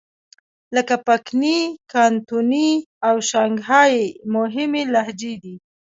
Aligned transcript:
لکه 0.75 0.95
پکني، 1.07 1.59
کانتوني 1.93 2.69
او 3.07 3.15
شانګهای 3.29 3.91
یې 4.05 4.11
مهمې 4.35 4.83
لهجې 4.93 5.33
دي. 5.43 5.55